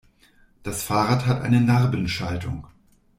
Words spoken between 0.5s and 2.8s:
Das Fahrrad hat eine Narbenschaltung.